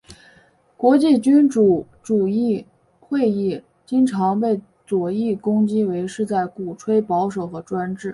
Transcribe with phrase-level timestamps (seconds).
[0.77, 2.65] 国际君主主义者
[3.01, 8.09] 会议经常被左翼攻击为是在鼓吹保守和专制。